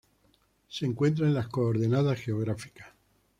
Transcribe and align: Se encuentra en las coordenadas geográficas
Se 0.67 0.87
encuentra 0.87 1.27
en 1.27 1.35
las 1.35 1.47
coordenadas 1.47 2.19
geográficas 2.21 2.87